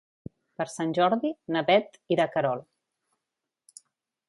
[0.61, 2.65] Per Sant Jordi na Bet irà a Querol.